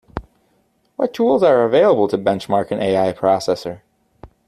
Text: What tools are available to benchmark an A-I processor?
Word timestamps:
What 0.95 1.13
tools 1.13 1.43
are 1.43 1.63
available 1.63 2.07
to 2.07 2.17
benchmark 2.17 2.71
an 2.71 2.81
A-I 2.81 3.13
processor? 3.13 3.81